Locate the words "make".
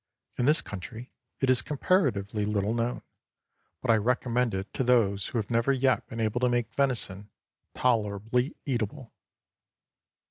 6.49-6.73